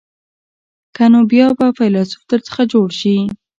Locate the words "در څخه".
2.29-2.61